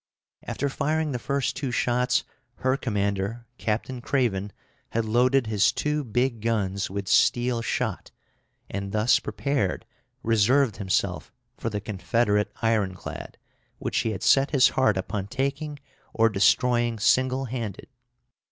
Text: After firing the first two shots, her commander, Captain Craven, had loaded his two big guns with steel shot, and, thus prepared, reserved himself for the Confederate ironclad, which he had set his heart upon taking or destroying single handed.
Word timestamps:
After 0.41 0.67
firing 0.67 1.11
the 1.11 1.19
first 1.19 1.55
two 1.55 1.69
shots, 1.69 2.23
her 2.55 2.75
commander, 2.75 3.45
Captain 3.59 4.01
Craven, 4.01 4.51
had 4.93 5.05
loaded 5.05 5.45
his 5.45 5.71
two 5.71 6.03
big 6.03 6.41
guns 6.41 6.89
with 6.89 7.07
steel 7.07 7.61
shot, 7.61 8.09
and, 8.67 8.93
thus 8.93 9.19
prepared, 9.19 9.85
reserved 10.23 10.77
himself 10.77 11.31
for 11.55 11.69
the 11.69 11.79
Confederate 11.79 12.51
ironclad, 12.63 13.37
which 13.77 13.99
he 13.99 14.09
had 14.09 14.23
set 14.23 14.49
his 14.49 14.69
heart 14.69 14.97
upon 14.97 15.27
taking 15.27 15.77
or 16.15 16.29
destroying 16.29 16.97
single 16.97 17.45
handed. 17.45 17.85